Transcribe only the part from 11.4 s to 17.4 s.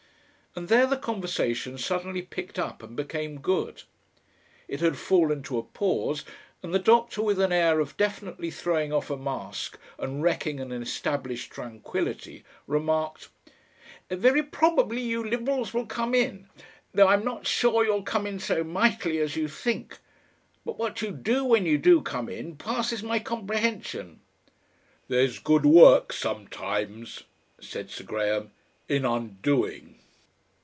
tranquillity, remarked: "Very probably you Liberals will come in, though I'm